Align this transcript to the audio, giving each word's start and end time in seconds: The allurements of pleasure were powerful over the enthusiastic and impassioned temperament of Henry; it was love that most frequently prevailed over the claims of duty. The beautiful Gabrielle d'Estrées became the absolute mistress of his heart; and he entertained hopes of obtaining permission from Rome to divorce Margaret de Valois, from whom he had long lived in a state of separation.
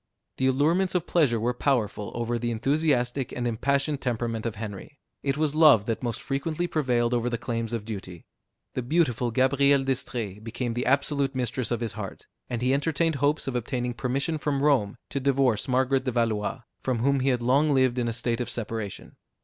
The 0.37 0.47
allurements 0.47 0.95
of 0.95 1.05
pleasure 1.05 1.39
were 1.39 1.53
powerful 1.53 2.11
over 2.15 2.39
the 2.39 2.49
enthusiastic 2.49 3.31
and 3.31 3.45
impassioned 3.45 4.01
temperament 4.01 4.47
of 4.47 4.55
Henry; 4.55 4.97
it 5.21 5.37
was 5.37 5.53
love 5.53 5.85
that 5.85 6.01
most 6.01 6.23
frequently 6.23 6.65
prevailed 6.65 7.13
over 7.13 7.29
the 7.29 7.37
claims 7.37 7.71
of 7.71 7.85
duty. 7.85 8.25
The 8.73 8.81
beautiful 8.81 9.29
Gabrielle 9.29 9.83
d'Estrées 9.83 10.43
became 10.43 10.73
the 10.73 10.87
absolute 10.87 11.35
mistress 11.35 11.69
of 11.69 11.81
his 11.81 11.91
heart; 11.91 12.25
and 12.49 12.63
he 12.63 12.73
entertained 12.73 13.17
hopes 13.17 13.45
of 13.47 13.55
obtaining 13.55 13.93
permission 13.93 14.39
from 14.39 14.63
Rome 14.63 14.97
to 15.11 15.19
divorce 15.19 15.67
Margaret 15.67 16.05
de 16.05 16.11
Valois, 16.11 16.61
from 16.79 16.97
whom 16.97 17.19
he 17.19 17.29
had 17.29 17.43
long 17.43 17.71
lived 17.71 17.99
in 17.99 18.07
a 18.07 18.13
state 18.13 18.41
of 18.41 18.49
separation. 18.49 19.17